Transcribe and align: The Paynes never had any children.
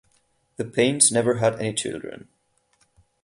The 0.55 0.65
Paynes 0.65 1.11
never 1.11 1.35
had 1.35 1.59
any 1.59 1.73
children. 1.73 2.27